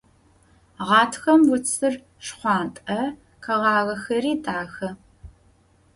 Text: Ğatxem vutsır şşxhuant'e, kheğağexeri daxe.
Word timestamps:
Ğatxem 0.87 1.41
vutsır 1.49 1.93
şşxhuant'e, 2.25 3.01
kheğağexeri 3.43 4.33
daxe. 4.43 4.89